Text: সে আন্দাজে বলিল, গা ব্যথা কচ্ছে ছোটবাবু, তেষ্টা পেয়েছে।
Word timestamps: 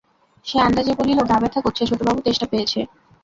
সে 0.45 0.57
আন্দাজে 0.59 0.93
বলিল, 0.99 1.19
গা 1.29 1.37
ব্যথা 1.41 1.59
কচ্ছে 1.61 1.83
ছোটবাবু, 1.89 2.19
তেষ্টা 2.25 2.45
পেয়েছে। 2.51 2.79